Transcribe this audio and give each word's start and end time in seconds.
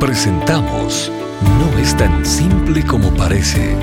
Presentamos 0.00 1.10
No 1.58 1.78
es 1.78 1.96
tan 1.96 2.26
simple 2.26 2.84
como 2.84 3.14
parece. 3.14 3.74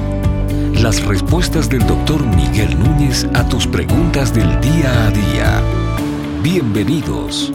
Las 0.76 1.04
respuestas 1.04 1.70
del 1.70 1.86
doctor 1.88 2.24
Miguel 2.24 2.78
Núñez 2.78 3.26
a 3.34 3.48
tus 3.50 3.66
preguntas 3.66 4.32
del 4.32 4.62
día 4.62 5.08
a 5.08 5.10
día. 5.10 5.64
Bienvenidos. 6.44 7.52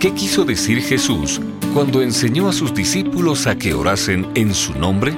¿Qué 0.00 0.14
quiso 0.14 0.44
decir 0.44 0.80
Jesús 0.80 1.42
cuando 1.74 2.00
enseñó 2.00 2.48
a 2.48 2.54
sus 2.54 2.74
discípulos 2.74 3.46
a 3.46 3.56
que 3.56 3.74
orasen 3.74 4.26
en 4.34 4.54
su 4.54 4.72
nombre? 4.78 5.14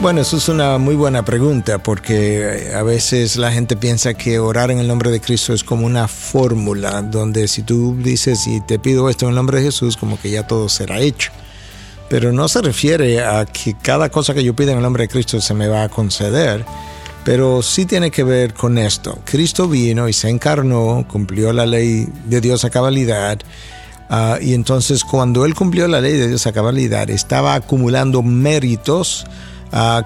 Bueno, 0.00 0.22
eso 0.22 0.38
es 0.38 0.48
una 0.48 0.78
muy 0.78 0.96
buena 0.96 1.24
pregunta 1.24 1.78
porque 1.78 2.40
eh, 2.40 2.74
a 2.74 2.82
veces 2.82 3.36
la 3.36 3.52
gente 3.52 3.76
piensa 3.76 4.14
que 4.14 4.40
orar 4.40 4.72
en 4.72 4.80
el 4.80 4.88
nombre 4.88 5.12
de 5.12 5.20
Cristo 5.20 5.54
es 5.54 5.62
como 5.62 5.86
una 5.86 6.08
fórmula 6.08 7.02
donde 7.02 7.46
si 7.46 7.62
tú 7.62 7.96
dices 7.96 8.48
y 8.48 8.60
te 8.60 8.80
pido 8.80 9.08
esto 9.08 9.26
en 9.26 9.30
el 9.30 9.36
nombre 9.36 9.58
de 9.58 9.66
Jesús, 9.66 9.96
como 9.96 10.20
que 10.20 10.30
ya 10.30 10.44
todo 10.44 10.68
será 10.68 10.98
hecho. 10.98 11.30
Pero 12.08 12.32
no 12.32 12.48
se 12.48 12.62
refiere 12.62 13.24
a 13.24 13.44
que 13.44 13.74
cada 13.74 14.08
cosa 14.08 14.32
que 14.34 14.42
yo 14.42 14.54
pida 14.54 14.72
en 14.72 14.78
el 14.78 14.82
nombre 14.82 15.04
de 15.04 15.08
Cristo 15.08 15.40
se 15.40 15.54
me 15.54 15.68
va 15.68 15.82
a 15.82 15.88
conceder, 15.88 16.64
pero 17.24 17.62
sí 17.62 17.84
tiene 17.84 18.10
que 18.10 18.24
ver 18.24 18.54
con 18.54 18.78
esto. 18.78 19.18
Cristo 19.24 19.68
vino 19.68 20.08
y 20.08 20.12
se 20.12 20.30
encarnó, 20.30 21.04
cumplió 21.06 21.52
la 21.52 21.66
ley 21.66 22.08
de 22.24 22.40
Dios 22.40 22.64
a 22.64 22.70
cabalidad, 22.70 23.38
ah, 24.08 24.38
y 24.40 24.54
entonces 24.54 25.04
cuando 25.04 25.44
Él 25.44 25.54
cumplió 25.54 25.86
la 25.86 26.00
ley 26.00 26.14
de 26.14 26.28
Dios 26.28 26.46
a 26.46 26.52
cabalidad, 26.52 27.10
estaba 27.10 27.54
acumulando 27.54 28.22
méritos 28.22 29.26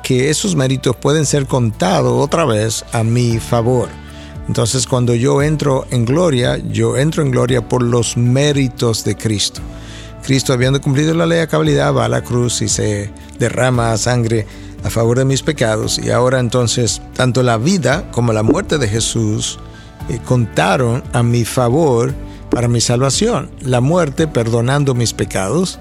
que 0.02 0.28
esos 0.28 0.56
méritos 0.56 0.96
pueden 0.96 1.24
ser 1.24 1.46
contados 1.46 2.20
otra 2.20 2.44
vez 2.44 2.84
a 2.92 3.04
mi 3.04 3.38
favor. 3.38 3.88
Entonces 4.48 4.88
cuando 4.88 5.14
yo 5.14 5.40
entro 5.40 5.86
en 5.90 6.04
gloria, 6.04 6.58
yo 6.58 6.96
entro 6.96 7.22
en 7.22 7.30
gloria 7.30 7.68
por 7.68 7.80
los 7.82 8.16
méritos 8.16 9.04
de 9.04 9.16
Cristo. 9.16 9.60
Cristo, 10.22 10.52
habiendo 10.52 10.80
cumplido 10.80 11.14
la 11.14 11.26
ley 11.26 11.40
a 11.40 11.46
cabalidad, 11.46 11.94
va 11.94 12.04
a 12.04 12.08
la 12.08 12.22
cruz 12.22 12.62
y 12.62 12.68
se 12.68 13.10
derrama 13.38 13.96
sangre 13.96 14.46
a 14.84 14.90
favor 14.90 15.18
de 15.18 15.24
mis 15.24 15.42
pecados. 15.42 15.98
Y 15.98 16.10
ahora 16.10 16.40
entonces, 16.40 17.02
tanto 17.14 17.42
la 17.42 17.56
vida 17.56 18.10
como 18.10 18.32
la 18.32 18.42
muerte 18.42 18.78
de 18.78 18.88
Jesús 18.88 19.58
eh, 20.08 20.20
contaron 20.24 21.02
a 21.12 21.22
mi 21.22 21.44
favor 21.44 22.14
para 22.50 22.68
mi 22.68 22.80
salvación. 22.80 23.50
La 23.60 23.80
muerte 23.80 24.26
perdonando 24.26 24.94
mis 24.94 25.12
pecados 25.12 25.78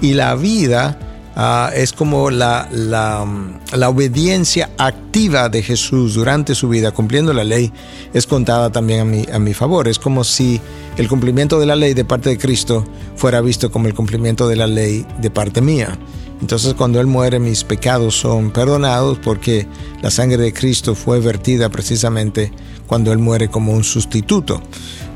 y 0.00 0.14
la 0.14 0.34
vida 0.34 0.98
Ah, 1.34 1.70
es 1.74 1.92
como 1.92 2.30
la, 2.30 2.68
la, 2.70 3.26
la, 3.74 3.88
obediencia 3.88 4.70
activa 4.76 5.48
de 5.48 5.62
Jesús 5.62 6.14
durante 6.14 6.54
su 6.54 6.68
vida, 6.68 6.90
cumpliendo 6.90 7.32
la 7.32 7.42
ley, 7.42 7.72
es 8.12 8.26
contada 8.26 8.70
también 8.70 9.00
a 9.00 9.04
mi, 9.04 9.26
a 9.32 9.38
mi 9.38 9.54
favor. 9.54 9.88
Es 9.88 9.98
como 9.98 10.24
si 10.24 10.60
el 10.98 11.08
cumplimiento 11.08 11.58
de 11.58 11.64
la 11.64 11.74
ley 11.74 11.94
de 11.94 12.04
parte 12.04 12.28
de 12.28 12.38
Cristo 12.38 12.84
fuera 13.16 13.40
visto 13.40 13.72
como 13.72 13.86
el 13.86 13.94
cumplimiento 13.94 14.46
de 14.46 14.56
la 14.56 14.66
ley 14.66 15.06
de 15.20 15.30
parte 15.30 15.62
mía. 15.62 15.98
Entonces 16.42 16.74
cuando 16.74 17.00
Él 17.00 17.06
muere 17.06 17.38
mis 17.38 17.62
pecados 17.62 18.16
son 18.16 18.50
perdonados 18.50 19.18
porque 19.18 19.68
la 20.02 20.10
sangre 20.10 20.42
de 20.42 20.52
Cristo 20.52 20.96
fue 20.96 21.20
vertida 21.20 21.68
precisamente 21.68 22.52
cuando 22.88 23.12
Él 23.12 23.18
muere 23.18 23.48
como 23.48 23.72
un 23.72 23.84
sustituto. 23.84 24.60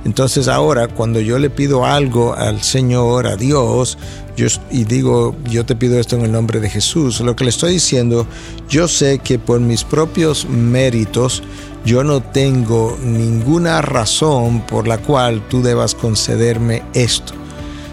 Entonces 0.04 0.46
ahora 0.46 0.86
cuando 0.86 1.20
yo 1.20 1.40
le 1.40 1.50
pido 1.50 1.84
algo 1.84 2.34
al 2.34 2.62
Señor, 2.62 3.26
a 3.26 3.36
Dios, 3.36 3.98
yo, 4.36 4.46
y 4.70 4.84
digo, 4.84 5.34
yo 5.50 5.66
te 5.66 5.74
pido 5.74 5.98
esto 5.98 6.14
en 6.14 6.26
el 6.26 6.30
nombre 6.30 6.60
de 6.60 6.70
Jesús, 6.70 7.20
lo 7.20 7.34
que 7.34 7.42
le 7.42 7.50
estoy 7.50 7.72
diciendo, 7.72 8.24
yo 8.68 8.86
sé 8.86 9.18
que 9.18 9.40
por 9.40 9.58
mis 9.58 9.82
propios 9.82 10.48
méritos, 10.48 11.42
yo 11.84 12.04
no 12.04 12.22
tengo 12.22 12.96
ninguna 13.02 13.82
razón 13.82 14.60
por 14.60 14.86
la 14.86 14.98
cual 14.98 15.42
tú 15.48 15.60
debas 15.60 15.96
concederme 15.96 16.84
esto. 16.94 17.32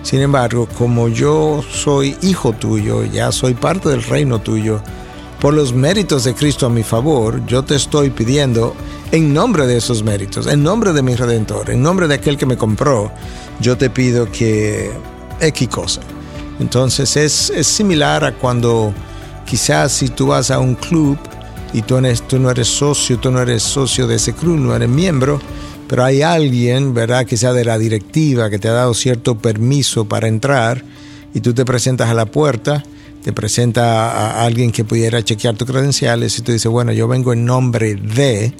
Sin 0.03 0.19
embargo, 0.19 0.67
como 0.77 1.07
yo 1.07 1.63
soy 1.71 2.15
hijo 2.21 2.51
tuyo, 2.51 3.03
ya 3.05 3.31
soy 3.31 3.53
parte 3.53 3.89
del 3.89 4.03
reino 4.03 4.39
tuyo, 4.39 4.81
por 5.39 5.53
los 5.53 5.73
méritos 5.73 6.25
de 6.25 6.35
Cristo 6.35 6.65
a 6.67 6.69
mi 6.69 6.83
favor, 6.83 7.45
yo 7.45 7.63
te 7.63 7.75
estoy 7.75 8.09
pidiendo 8.09 8.75
en 9.11 9.33
nombre 9.33 9.65
de 9.65 9.77
esos 9.77 10.03
méritos, 10.03 10.47
en 10.47 10.61
nombre 10.61 10.93
de 10.93 11.01
mi 11.01 11.15
redentor, 11.15 11.69
en 11.69 11.81
nombre 11.81 12.07
de 12.07 12.15
aquel 12.15 12.37
que 12.37 12.45
me 12.45 12.57
compró, 12.57 13.11
yo 13.59 13.77
te 13.77 13.89
pido 13.89 14.31
que 14.31 14.91
X 15.39 15.67
cosa. 15.69 16.01
Entonces 16.59 17.15
es, 17.17 17.67
similar 17.67 18.25
a 18.25 18.33
cuando 18.33 18.93
quizás 19.45 19.91
si 19.91 20.09
tú 20.09 20.27
vas 20.27 20.51
a 20.51 20.59
un 20.59 20.75
club 20.75 21.17
y 21.73 21.81
tú, 21.81 22.01
tú 22.27 22.39
no 22.39 22.49
eres 22.49 22.67
socio, 22.67 23.19
tú 23.19 23.31
no 23.31 23.41
eres 23.41 23.63
socio 23.63 24.07
de 24.07 24.15
ese 24.15 24.33
club, 24.33 24.57
no 24.57 24.75
eres 24.75 24.89
miembro, 24.89 25.39
pero 25.93 26.05
hay 26.05 26.23
alguien, 26.23 26.95
¿verdad?, 26.95 27.23
que 27.23 27.37
sea 27.37 27.53
de 27.53 27.63
la 27.63 27.77
directiva, 27.77 28.49
que 28.49 28.57
te 28.57 28.67
ha 28.67 28.71
dado 28.71 28.95
cierto 28.95 29.37
permiso 29.37 30.05
para 30.05 30.27
entrar 30.27 30.83
y 31.35 31.41
tú 31.41 31.53
te 31.53 31.65
presentas 31.65 32.09
a 32.09 32.15
la 32.15 32.25
puerta, 32.25 32.83
te 33.23 33.31
presenta 33.31 34.09
a 34.09 34.43
alguien 34.43 34.71
que 34.71 34.85
pudiera 34.85 35.23
chequear 35.23 35.55
tus 35.55 35.67
credenciales 35.67 36.39
y 36.39 36.41
tú 36.41 36.51
dices, 36.51 36.71
bueno, 36.71 36.93
yo 36.93 37.07
vengo 37.07 37.31
en 37.31 37.45
nombre 37.45 37.93
de 37.93 38.55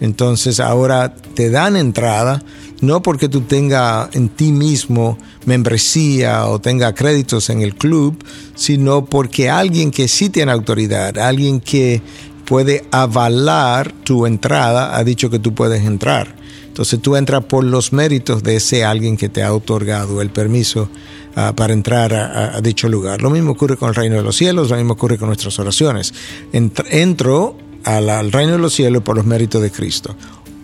entonces 0.00 0.58
ahora 0.58 1.14
te 1.14 1.50
dan 1.50 1.76
entrada, 1.76 2.42
no 2.80 3.00
porque 3.00 3.28
tú 3.28 3.42
tengas 3.42 4.08
en 4.16 4.28
ti 4.28 4.50
mismo 4.50 5.16
membresía 5.46 6.48
o 6.48 6.60
tenga 6.60 6.92
créditos 6.92 7.48
en 7.50 7.62
el 7.62 7.76
club, 7.76 8.18
sino 8.56 9.04
porque 9.04 9.48
alguien 9.48 9.92
que 9.92 10.08
sí 10.08 10.30
tiene 10.30 10.50
autoridad, 10.50 11.16
alguien 11.18 11.60
que 11.60 12.02
puede 12.52 12.84
avalar 12.90 13.94
tu 14.04 14.26
entrada, 14.26 14.94
ha 14.98 15.02
dicho 15.04 15.30
que 15.30 15.38
tú 15.38 15.54
puedes 15.54 15.86
entrar. 15.86 16.36
Entonces 16.66 17.00
tú 17.00 17.16
entras 17.16 17.46
por 17.46 17.64
los 17.64 17.94
méritos 17.94 18.42
de 18.42 18.56
ese 18.56 18.84
alguien 18.84 19.16
que 19.16 19.30
te 19.30 19.42
ha 19.42 19.54
otorgado 19.54 20.20
el 20.20 20.28
permiso 20.28 20.90
ah, 21.34 21.54
para 21.56 21.72
entrar 21.72 22.12
a, 22.12 22.60
dicho 22.60 22.90
lugar. 22.90 23.22
Lo 23.22 23.30
mismo 23.30 23.52
ocurre 23.52 23.78
con 23.78 23.88
el 23.88 23.94
reino 23.94 24.16
de 24.16 24.22
los 24.22 24.36
cielos, 24.36 24.68
lo 24.68 24.76
mismo 24.76 24.92
ocurre 24.92 25.16
con 25.16 25.28
nuestras 25.28 25.58
oraciones. 25.60 26.12
entro 26.52 27.56
al, 27.84 28.30
reino 28.30 28.52
de 28.52 28.58
los 28.58 28.74
cielos 28.74 29.02
por 29.02 29.16
los 29.16 29.24
méritos 29.24 29.62
de 29.62 29.70
Cristo. 29.70 30.14